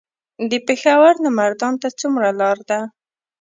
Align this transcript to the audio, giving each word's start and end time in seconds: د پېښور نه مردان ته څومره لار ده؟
د 0.49 0.51
پېښور 0.67 1.13
نه 1.23 1.29
مردان 1.39 1.73
ته 1.81 1.87
څومره 1.99 2.27
لار 2.39 2.57
ده؟ 2.69 2.79